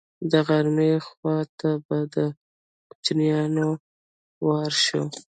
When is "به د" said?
1.85-2.15